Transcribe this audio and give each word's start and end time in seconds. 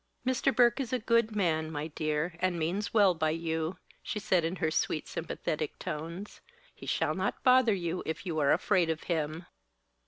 "Mr. 0.25 0.55
Burke 0.55 0.79
is 0.79 0.91
a 0.91 0.97
good 0.97 1.35
man, 1.35 1.71
my 1.71 1.85
dear, 1.85 2.33
and 2.39 2.57
means 2.57 2.91
well 2.91 3.13
by 3.13 3.29
you," 3.29 3.77
she 4.01 4.17
said 4.17 4.43
in 4.43 4.55
her 4.55 4.71
sweet, 4.71 5.07
sympathetic 5.07 5.77
tones. 5.77 6.41
"He 6.73 6.87
shall 6.87 7.13
not 7.13 7.43
bother 7.43 7.75
you 7.75 8.01
if 8.03 8.25
you 8.25 8.39
are 8.39 8.51
afraid 8.51 8.89
of 8.89 9.03
him." 9.03 9.45